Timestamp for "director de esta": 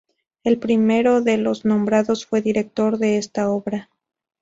2.41-3.51